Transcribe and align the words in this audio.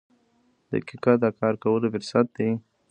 •دقیقه 0.71 1.13
د 1.23 1.25
کار 1.39 1.53
کولو 1.63 1.87
فرصت 1.93 2.25
دی. 2.37 2.49